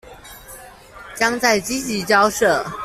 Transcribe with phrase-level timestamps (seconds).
[1.13, 2.65] 將再積極交涉